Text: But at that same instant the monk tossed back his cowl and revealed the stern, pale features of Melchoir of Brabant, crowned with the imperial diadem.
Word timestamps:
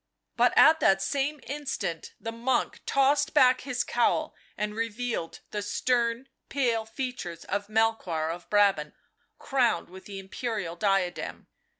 But 0.35 0.57
at 0.57 0.79
that 0.79 0.99
same 0.99 1.39
instant 1.45 2.15
the 2.19 2.31
monk 2.31 2.81
tossed 2.87 3.35
back 3.35 3.61
his 3.61 3.83
cowl 3.83 4.33
and 4.57 4.73
revealed 4.73 5.41
the 5.51 5.61
stern, 5.61 6.27
pale 6.49 6.87
features 6.87 7.45
of 7.45 7.67
Melchoir 7.69 8.31
of 8.31 8.49
Brabant, 8.49 8.95
crowned 9.37 9.89
with 9.89 10.05
the 10.05 10.17
imperial 10.17 10.75
diadem. 10.75 11.45